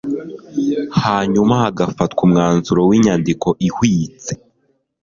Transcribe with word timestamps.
hanyuma 1.01 1.53
hagafatwa 1.63 2.21
umwanzuro 2.27 2.81
w'inyandiko 2.89 3.47
ihwitse 3.67 4.31